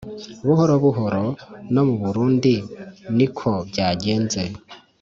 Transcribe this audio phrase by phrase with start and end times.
[0.45, 1.23] buhoro buhoro.
[1.73, 2.53] No mu Burundi
[3.17, 4.41] ni ko byagenze;•